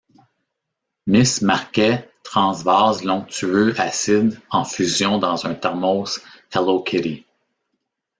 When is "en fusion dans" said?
4.49-5.45